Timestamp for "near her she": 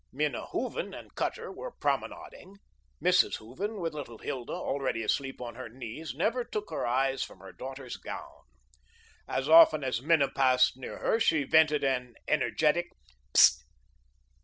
10.75-11.43